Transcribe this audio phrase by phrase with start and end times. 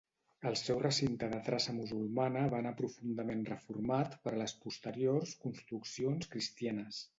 [0.51, 7.07] El seu recinte de traça musulmana va anar profundament reformat per les posteriors construccions cristianes.